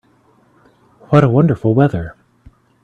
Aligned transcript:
What 1.09 1.23
a 1.23 1.29
wonderful 1.29 1.75
weather! 1.75 2.15